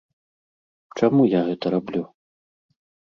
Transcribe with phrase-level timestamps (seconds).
[0.99, 2.03] Чаму я гэта раблю?